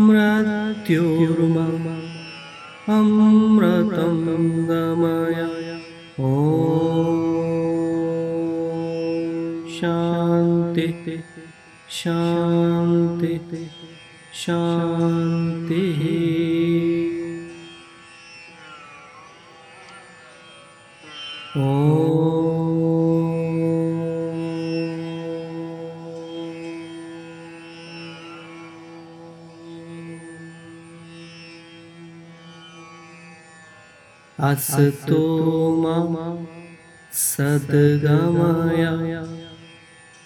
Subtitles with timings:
[0.00, 1.86] मृत्युर्मम
[2.98, 4.20] अमृतं
[4.68, 5.40] गमय
[6.28, 6.30] ओ
[9.78, 10.88] शान्ति
[11.98, 13.64] शान्ति
[14.42, 16.06] शान्तिः
[21.60, 21.70] ओ
[34.40, 35.20] अस्तो
[35.82, 36.14] मम
[37.14, 38.84] सद्गमय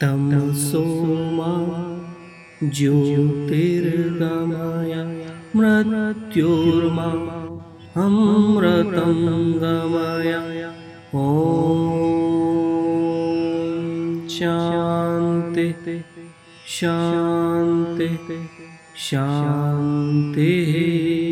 [0.00, 0.22] तं
[0.64, 1.38] सोम
[2.76, 4.94] ज्योतिर्गमय
[5.56, 7.22] मृदत्युर्मम
[8.04, 9.14] अमृतं
[9.62, 10.32] गमय
[11.14, 11.78] ॐ
[14.36, 15.66] शान्ति
[16.74, 18.44] शान्तिः
[19.08, 21.31] शान्तिः